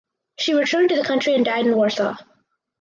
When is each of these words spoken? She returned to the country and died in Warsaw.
She 0.39 0.55
returned 0.55 0.89
to 0.89 0.95
the 0.95 1.03
country 1.03 1.35
and 1.35 1.45
died 1.45 1.67
in 1.67 1.75
Warsaw. 1.77 2.15